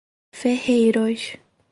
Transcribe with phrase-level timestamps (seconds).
[0.33, 1.37] Ferreiros